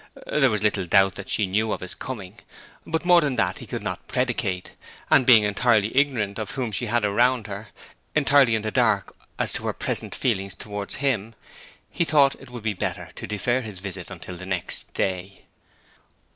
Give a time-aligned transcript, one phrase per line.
[0.25, 2.39] There was little doubt that she knew of his coming;
[2.87, 4.71] but more than that he could not predicate;
[5.11, 7.67] and being entirely ignorant of whom she had around her,
[8.15, 11.35] entirely in the dark as to her present feelings towards him,
[11.91, 15.43] he thought it would be better to defer his visit until the next day.